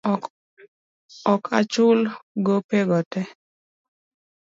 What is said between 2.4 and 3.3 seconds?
gopego te.